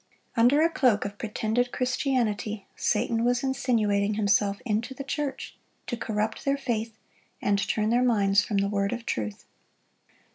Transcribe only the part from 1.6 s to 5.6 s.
Christianity, Satan was insinuating himself into the church,